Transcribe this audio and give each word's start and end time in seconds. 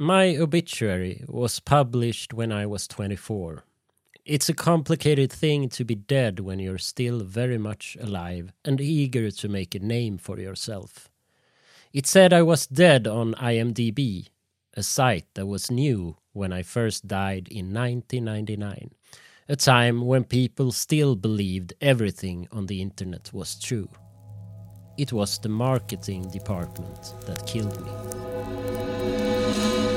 my 0.00 0.34
obituary 0.34 1.22
was 1.28 1.60
published 1.60 2.32
when 2.32 2.50
I 2.50 2.64
was 2.64 2.88
24. 2.88 3.64
It's 4.24 4.48
a 4.48 4.54
complicated 4.54 5.30
thing 5.30 5.68
to 5.68 5.84
be 5.84 5.94
dead 5.94 6.40
when 6.40 6.58
you're 6.58 6.78
still 6.78 7.20
very 7.20 7.58
much 7.58 7.98
alive 8.00 8.50
and 8.64 8.80
eager 8.80 9.30
to 9.30 9.48
make 9.50 9.74
a 9.74 9.78
name 9.78 10.16
for 10.16 10.40
yourself. 10.40 11.10
It 11.92 12.06
said 12.06 12.32
I 12.32 12.40
was 12.40 12.66
dead 12.66 13.06
on 13.06 13.34
IMDb, 13.34 14.28
a 14.72 14.82
site 14.82 15.26
that 15.34 15.44
was 15.44 15.70
new 15.70 16.16
when 16.32 16.50
I 16.50 16.62
first 16.62 17.06
died 17.06 17.48
in 17.48 17.74
1999, 17.74 18.92
a 19.50 19.56
time 19.56 20.06
when 20.06 20.24
people 20.24 20.72
still 20.72 21.14
believed 21.14 21.74
everything 21.82 22.48
on 22.50 22.68
the 22.68 22.80
internet 22.80 23.34
was 23.34 23.60
true. 23.60 23.90
It 24.96 25.12
was 25.12 25.38
the 25.38 25.50
marketing 25.50 26.30
department 26.30 27.12
that 27.26 27.46
killed 27.46 27.78
me. 27.84 29.89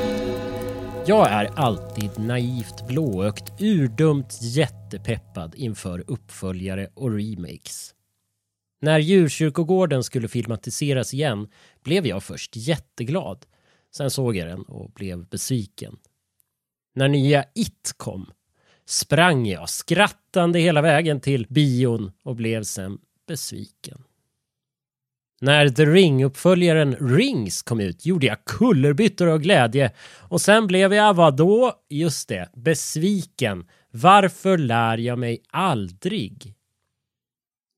Jag 1.05 1.31
är 1.31 1.45
alltid 1.45 2.19
naivt 2.19 2.87
blåögt, 2.87 3.61
urdumt 3.61 4.41
jättepeppad 4.41 5.55
inför 5.55 6.03
uppföljare 6.07 6.87
och 6.93 7.11
remakes. 7.11 7.95
När 8.81 8.99
djurkyrkogården 8.99 10.03
skulle 10.03 10.27
filmatiseras 10.27 11.13
igen 11.13 11.47
blev 11.83 12.07
jag 12.07 12.23
först 12.23 12.55
jätteglad. 12.55 13.45
Sen 13.95 14.11
såg 14.11 14.35
jag 14.35 14.47
den 14.47 14.61
och 14.61 14.91
blev 14.91 15.25
besviken. 15.25 15.97
När 16.95 17.07
nya 17.07 17.45
It 17.55 17.93
kom 17.97 18.31
sprang 18.85 19.45
jag 19.45 19.69
skrattande 19.69 20.59
hela 20.59 20.81
vägen 20.81 21.19
till 21.19 21.47
bion 21.49 22.11
och 22.23 22.35
blev 22.35 22.63
sen 22.63 22.97
besviken. 23.27 24.03
När 25.43 25.69
The 25.69 25.85
Ring-uppföljaren 25.85 26.95
Rings 26.95 27.61
kom 27.61 27.79
ut 27.79 28.05
gjorde 28.05 28.25
jag 28.25 28.45
kullerbyttor 28.45 29.27
av 29.27 29.39
glädje 29.39 29.91
och 30.19 30.41
sen 30.41 30.67
blev 30.67 30.93
jag 30.93 31.13
vadå? 31.13 31.73
Just 31.89 32.29
det, 32.29 32.49
besviken. 32.55 33.67
Varför 33.91 34.57
lär 34.57 34.97
jag 34.97 35.19
mig 35.19 35.43
aldrig? 35.49 36.53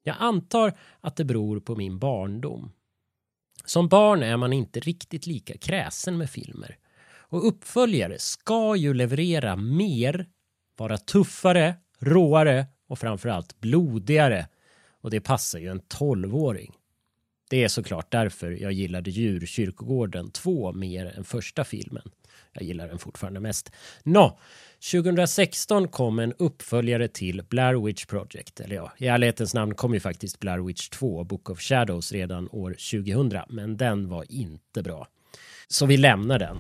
Jag 0.04 0.16
antar 0.20 0.78
att 1.02 1.16
det 1.16 1.26
beror 1.26 1.60
på 1.60 1.76
min 1.76 2.00
barndom. 2.00 2.72
Som 3.66 3.88
barn 3.88 4.24
är 4.24 4.38
man 4.38 4.54
inte 4.54 4.80
riktigt 4.80 5.28
lika 5.28 5.58
kräsen 5.58 6.18
med 6.18 6.30
filmer. 6.30 6.78
Och 7.18 7.48
uppföljare 7.48 8.20
ska 8.20 8.76
ju 8.76 8.94
leverera 8.94 9.56
mer, 9.56 10.28
vara 10.78 10.98
tuffare, 10.98 11.76
råare 12.00 12.66
och 12.88 13.00
framförallt 13.00 13.60
blodigare. 13.60 14.48
Och 15.02 15.10
det 15.10 15.22
passar 15.22 15.60
ju 15.60 15.68
en 15.68 15.82
tolvåring. 15.88 16.74
Det 17.50 17.64
är 17.64 17.68
såklart 17.68 18.12
därför 18.12 18.52
jag 18.52 18.72
gillade 18.72 19.10
Djurkyrkogården 19.10 20.32
2 20.32 20.74
mer 20.74 21.14
än 21.18 21.24
första 21.24 21.64
filmen. 21.64 22.12
Jag 22.54 22.64
gillar 22.64 22.88
den 22.88 23.00
fortfarande 23.00 23.40
mest. 23.40 23.72
Nå, 24.04 24.40
2016 24.92 25.88
kom 25.88 26.20
en 26.20 26.34
uppföljare 26.34 27.08
till 27.08 27.44
Blair 27.50 27.86
Witch 27.86 28.06
Project. 28.06 28.60
Eller 28.60 28.76
ja, 28.76 28.92
i 28.98 29.08
ärlighetens 29.08 29.54
namn 29.54 29.76
kom 29.76 29.94
ju 29.94 30.00
faktiskt 30.00 30.40
Blair 30.40 30.60
Witch 30.60 30.90
2, 30.90 31.24
Book 31.24 31.50
of 31.50 31.60
Shadows, 31.60 32.12
redan 32.12 32.50
år 32.52 32.76
2000. 32.92 33.42
Men 33.50 33.78
den 33.78 34.10
var 34.10 34.26
inte 34.30 34.84
bra. 34.84 35.08
Så 35.68 35.86
vi 35.86 35.98
lämnar 35.98 36.40
den. 36.40 36.58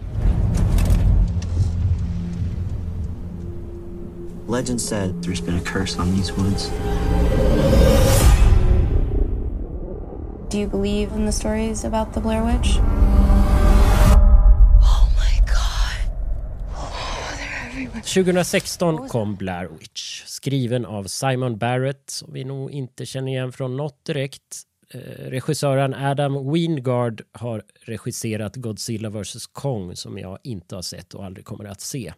Legend 4.47 4.81
said 4.81 5.09
there's 5.23 5.45
been 5.45 5.55
a 5.55 5.61
curse 5.65 6.01
on 6.01 6.15
these 6.15 6.33
woods. 6.33 6.71
Do 10.55 10.61
you 10.61 10.69
believe 10.69 11.11
in 11.15 11.25
the 11.25 11.31
stories 11.31 11.85
about 11.85 12.13
the 12.13 12.19
Blair 12.21 12.43
Witch? 12.45 12.77
Oh 14.81 15.09
my 15.17 15.39
god. 15.45 16.07
Oh, 16.77 17.35
they're 17.37 17.67
everywhere. 17.67 18.01
2016 18.01 19.07
kom 19.09 19.35
Blair 19.35 19.67
Witch, 19.67 20.23
skriven 20.25 20.85
av 20.85 21.03
Simon 21.03 21.57
Barrett, 21.57 22.09
som 22.09 22.33
vi 22.33 22.43
nog 22.43 22.71
inte 22.71 23.05
känner 23.05 23.31
igen 23.31 23.51
från 23.51 23.77
något 23.77 24.05
direkt. 24.05 24.61
Eh, 24.89 24.99
regissören 25.29 25.93
Adam 25.93 26.51
Wingard 26.51 27.21
har 27.31 27.63
regisserat 27.81 28.55
Godzilla 28.55 29.09
vs 29.09 29.47
Kong 29.47 29.95
som 29.95 30.17
jag 30.17 30.39
inte 30.43 30.75
har 30.75 30.81
sett 30.81 31.13
och 31.13 31.25
aldrig 31.25 31.45
kommer 31.45 31.65
att 31.65 31.81
se. 31.81 32.13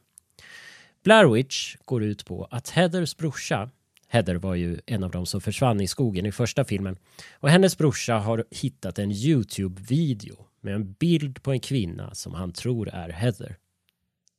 Blair 1.04 1.34
Witch 1.34 1.76
går 1.86 2.04
ut 2.04 2.26
på 2.26 2.48
att 2.52 2.70
Heathers 2.70 3.18
brorsa 3.18 3.70
Heather 4.08 4.36
var 4.36 4.56
ju 4.56 4.80
en 4.86 5.04
av 5.04 5.12
dem 5.12 5.26
som 5.26 5.42
försvann 5.42 5.82
i 5.82 5.88
skogen 5.88 6.26
i 6.26 6.32
första 6.32 6.66
filmen. 6.66 6.98
Och 7.34 7.50
hennes 7.50 7.78
brorsa 7.78 8.18
har 8.18 8.46
hittat 8.52 9.00
en 9.00 9.12
Youtube-video 9.12 10.46
med 10.62 10.76
en 10.76 10.94
bild 10.94 11.44
på 11.44 11.52
en 11.52 11.60
kvinna 11.60 12.14
som 12.14 12.34
han 12.34 12.52
tror 12.52 12.90
är 12.90 13.10
Heather. 13.10 13.58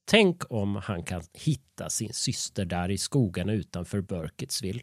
Tänk 0.05 0.53
om 0.53 0.77
han 0.77 1.03
kan 1.03 1.23
hitta 1.33 1.91
sin 1.91 2.13
syster 2.13 2.65
där 2.65 2.91
i 2.91 2.99
skogarna 2.99 3.53
utanför 3.53 4.01
Burkittsville. 4.01 4.81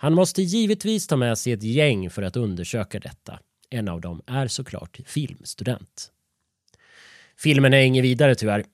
Han 0.00 0.14
måste 0.14 0.42
givetvis 0.42 1.06
ta 1.06 1.16
med 1.16 1.38
sig 1.38 1.52
ett 1.52 1.62
gäng 1.62 2.10
för 2.10 2.22
att 2.22 2.36
undersöka 2.36 3.00
detta. 3.00 3.40
En 3.70 3.88
av 3.88 4.00
dem 4.00 4.22
är 4.26 4.46
såklart 4.46 5.00
filmstudent. 5.06 6.12
Filmen 7.36 7.74
är 7.74 7.80
inget 7.80 8.04
vidare 8.04 8.34
tyvärr. 8.34 8.64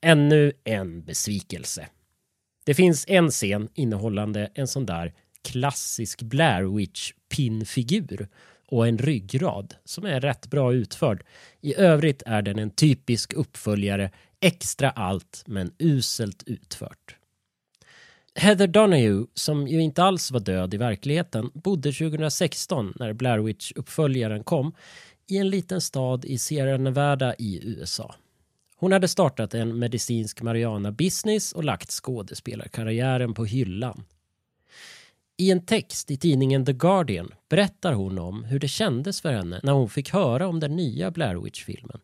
Ännu 0.00 0.52
en 0.64 1.04
besvikelse. 1.04 1.88
Det 2.64 2.74
finns 2.74 3.04
en 3.08 3.30
scen 3.30 3.68
innehållande 3.74 4.50
en 4.54 4.68
sån 4.68 4.86
där 4.86 5.12
klassisk 5.42 6.22
Blair 6.22 6.76
Witch 6.76 7.12
pinfigur 7.34 8.28
och 8.66 8.88
en 8.88 8.98
ryggrad 8.98 9.74
som 9.84 10.04
är 10.04 10.20
rätt 10.20 10.46
bra 10.46 10.74
utförd. 10.74 11.24
I 11.60 11.74
övrigt 11.74 12.22
är 12.26 12.42
den 12.42 12.58
en 12.58 12.70
typisk 12.70 13.32
uppföljare, 13.32 14.10
extra 14.40 14.90
allt 14.90 15.42
men 15.46 15.72
uselt 15.78 16.42
utfört. 16.46 17.16
Heather 18.34 18.66
Donahue, 18.66 19.26
som 19.34 19.68
ju 19.68 19.82
inte 19.82 20.02
alls 20.02 20.30
var 20.30 20.40
död 20.40 20.74
i 20.74 20.76
verkligheten, 20.76 21.50
bodde 21.54 21.92
2016 21.92 22.92
när 22.96 23.12
Blair 23.12 23.38
Witch-uppföljaren 23.38 24.44
kom 24.44 24.74
i 25.26 25.38
en 25.38 25.50
liten 25.50 25.80
stad 25.80 26.24
i 26.24 26.38
Sierra 26.38 26.76
Nevada 26.76 27.34
i 27.38 27.60
USA. 27.62 28.14
Hon 28.80 28.92
hade 28.92 29.08
startat 29.08 29.54
en 29.54 29.78
medicinsk 29.78 30.42
marijuana-business 30.42 31.52
och 31.52 31.64
lagt 31.64 31.90
skådespelarkarriären 31.90 33.34
på 33.34 33.44
hyllan. 33.44 34.04
I 35.36 35.50
en 35.50 35.66
text 35.66 36.10
i 36.10 36.16
tidningen 36.16 36.64
The 36.64 36.72
Guardian 36.72 37.34
berättar 37.48 37.92
hon 37.92 38.18
om 38.18 38.44
hur 38.44 38.58
det 38.58 38.68
kändes 38.68 39.20
för 39.20 39.32
henne 39.32 39.60
när 39.62 39.72
hon 39.72 39.88
fick 39.88 40.12
höra 40.12 40.48
om 40.48 40.60
den 40.60 40.76
nya 40.76 41.10
Blair 41.10 41.36
Witch-filmen. 41.36 42.00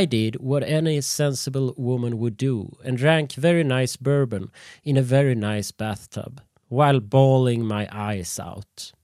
I 0.00 0.06
did 0.06 0.36
what 0.40 0.62
any 0.62 1.02
sensible 1.02 1.72
woman 1.76 2.12
would 2.12 2.36
do 2.36 2.78
and 2.86 2.98
drank 2.98 3.38
very 3.38 3.64
nice 3.64 3.98
bourbon 4.00 4.50
in 4.82 4.98
a 4.98 5.02
very 5.02 5.34
nice 5.34 5.76
bathtub 5.76 6.40
while 6.68 7.00
bawling 7.00 7.66
my 7.66 7.88
eyes 7.92 8.40
out. 8.40 8.94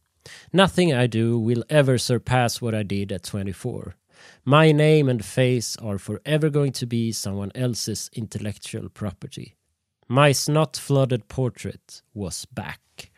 Nothing 0.51 0.93
I 0.93 1.07
do 1.07 1.39
will 1.39 1.65
ever 1.69 1.99
surpass 1.99 2.63
what 2.63 2.75
I 2.75 2.83
did 2.83 3.13
at 3.13 3.23
24. 3.23 3.98
My 4.43 4.73
name 4.73 5.11
and 5.11 5.25
face 5.25 5.79
are 5.83 5.99
forever 5.99 6.51
going 6.51 6.73
to 6.73 6.87
be 6.87 7.13
someone 7.13 7.51
else's 7.55 8.11
intellectual 8.13 8.89
property. 8.89 9.55
My 10.07 10.35
snot 10.35 10.77
flooded 10.77 11.29
portrait 11.29 12.03
was 12.15 12.51
back. 12.51 13.11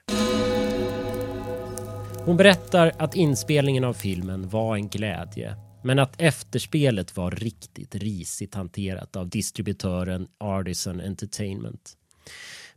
Hon 2.24 2.36
berättar 2.36 2.92
att 2.98 3.16
inspelningen 3.16 3.84
av 3.84 3.92
filmen 3.92 4.48
var 4.48 4.76
en 4.76 4.88
glädje 4.88 5.56
men 5.82 5.98
att 5.98 6.20
efterspelet 6.20 7.16
var 7.16 7.30
riktigt 7.30 7.94
risigt 7.94 8.54
hanterat 8.54 9.16
av 9.16 9.28
distributören 9.28 10.28
Artisan 10.38 11.00
Entertainment. 11.00 11.96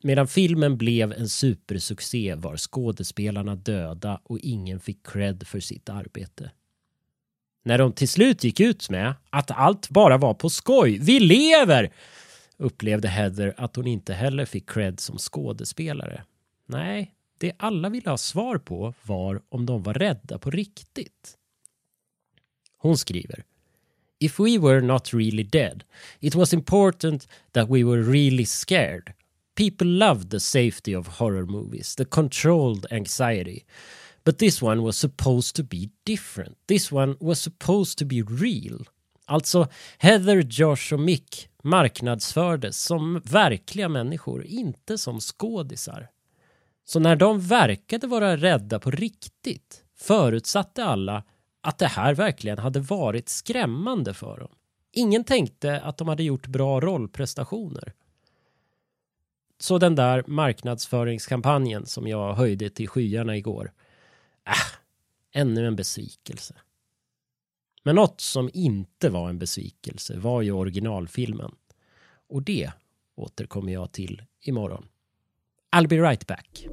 Medan 0.01 0.27
filmen 0.27 0.77
blev 0.77 1.13
en 1.13 1.29
supersuccé 1.29 2.35
var 2.35 2.57
skådespelarna 2.57 3.55
döda 3.55 4.21
och 4.23 4.39
ingen 4.39 4.79
fick 4.79 5.07
cred 5.07 5.47
för 5.47 5.59
sitt 5.59 5.89
arbete. 5.89 6.51
När 7.63 7.77
de 7.77 7.93
till 7.93 8.09
slut 8.09 8.43
gick 8.43 8.59
ut 8.59 8.89
med 8.89 9.13
att 9.29 9.51
allt 9.51 9.89
bara 9.89 10.17
var 10.17 10.33
på 10.33 10.49
skoj, 10.49 10.97
vi 10.97 11.19
lever! 11.19 11.93
upplevde 12.57 13.07
Heather 13.07 13.53
att 13.57 13.75
hon 13.75 13.87
inte 13.87 14.13
heller 14.13 14.45
fick 14.45 14.69
cred 14.69 14.99
som 14.99 15.17
skådespelare. 15.17 16.23
Nej, 16.65 17.13
det 17.37 17.53
alla 17.57 17.89
ville 17.89 18.09
ha 18.09 18.17
svar 18.17 18.57
på 18.57 18.93
var 19.03 19.41
om 19.49 19.65
de 19.65 19.83
var 19.83 19.93
rädda 19.93 20.39
på 20.39 20.49
riktigt. 20.49 21.37
Hon 22.77 22.97
skriver 22.97 23.43
If 24.19 24.39
we 24.39 24.57
were 24.57 24.81
not 24.81 25.13
really 25.13 25.43
dead, 25.43 25.83
it 26.19 26.35
was 26.35 26.53
important 26.53 27.27
that 27.51 27.69
we 27.69 27.83
were 27.83 28.01
really 28.01 28.45
scared. 28.45 29.13
People 29.55 29.87
loved 29.87 30.31
the 30.31 30.39
safety 30.39 30.95
of 30.95 31.07
horror 31.07 31.45
movies, 31.45 31.95
the 31.95 32.05
controlled 32.05 32.85
anxiety. 32.91 33.59
But 34.25 34.39
this 34.39 34.61
one 34.61 34.81
was 34.81 34.97
supposed 34.97 35.55
to 35.55 35.63
be 35.63 35.89
different. 36.03 36.57
This 36.67 36.91
one 36.91 37.15
was 37.19 37.41
supposed 37.41 37.97
to 37.97 38.05
be 38.05 38.21
real. 38.21 38.85
Alltså, 39.25 39.67
Heather, 39.97 40.43
Josh 40.49 40.93
och 40.93 40.99
Mick 40.99 41.49
marknadsfördes 41.63 42.83
som 42.83 43.21
verkliga 43.25 43.89
människor, 43.89 44.45
inte 44.45 44.97
som 44.97 45.19
skådisar. 45.19 46.09
Så 46.85 46.99
när 46.99 47.15
de 47.15 47.39
verkade 47.39 48.07
vara 48.07 48.37
rädda 48.37 48.79
på 48.79 48.91
riktigt 48.91 49.83
förutsatte 49.97 50.85
alla 50.85 51.23
att 51.61 51.77
det 51.77 51.87
här 51.87 52.13
verkligen 52.13 52.57
hade 52.57 52.79
varit 52.79 53.29
skrämmande 53.29 54.13
för 54.13 54.39
dem. 54.39 54.51
Ingen 54.91 55.23
tänkte 55.23 55.81
att 55.81 55.97
de 55.97 56.07
hade 56.07 56.23
gjort 56.23 56.47
bra 56.47 56.79
rollprestationer. 56.79 57.93
Så 59.59 59.77
den 59.77 59.95
där 59.95 60.23
marknadsföringskampanjen 60.27 61.85
som 61.85 62.07
jag 62.07 62.33
höjde 62.33 62.69
till 62.69 62.87
skyarna 62.87 63.37
igår. 63.37 63.71
Äh, 64.47 64.53
ännu 65.41 65.67
en 65.67 65.75
besvikelse. 65.75 66.55
Men 67.83 67.95
något 67.95 68.21
som 68.21 68.49
inte 68.53 69.09
var 69.09 69.29
en 69.29 69.39
besvikelse 69.39 70.17
var 70.17 70.41
ju 70.41 70.51
originalfilmen. 70.51 71.55
Och 72.29 72.43
det 72.43 72.71
återkommer 73.15 73.73
jag 73.73 73.91
till 73.91 74.21
imorgon. 74.41 74.85
I'll 75.75 75.87
be 75.87 75.97
right 75.97 76.27
back. 76.27 76.67